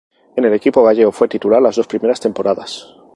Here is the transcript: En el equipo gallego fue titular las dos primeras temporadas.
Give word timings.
En 0.35 0.45
el 0.45 0.53
equipo 0.55 0.81
gallego 0.83 1.11
fue 1.11 1.27
titular 1.27 1.61
las 1.61 1.75
dos 1.75 1.85
primeras 1.85 2.19
temporadas. 2.19 2.87